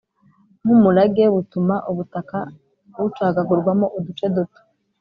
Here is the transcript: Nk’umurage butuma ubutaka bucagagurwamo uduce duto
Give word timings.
Nk’umurage 0.61 1.23
butuma 1.35 1.75
ubutaka 1.91 2.37
bucagagurwamo 3.01 3.85
uduce 3.97 4.25
duto 4.35 4.59